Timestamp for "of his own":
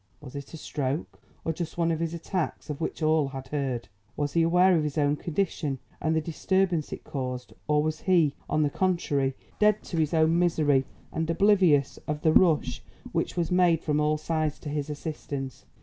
4.75-5.15